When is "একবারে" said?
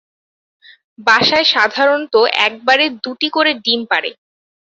2.47-2.85